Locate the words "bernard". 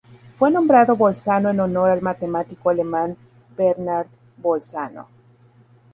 3.55-4.07